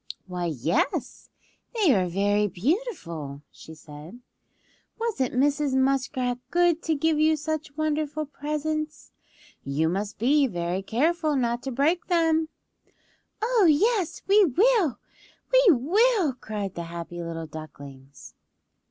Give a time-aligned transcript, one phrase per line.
[0.25, 1.29] "Why, yes,
[1.75, 4.19] they are very beautiful," she said.
[4.99, 5.75] "Wasn't Mrs.
[5.75, 9.11] Muskrat good to give you such wonderful presents.
[9.63, 12.49] You must be very careful not to break them."
[13.43, 14.97] "Oh, yes, we will!
[15.53, 18.33] We will!" cried the happy little ducklings.